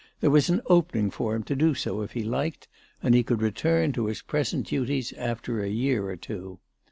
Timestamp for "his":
4.07-4.23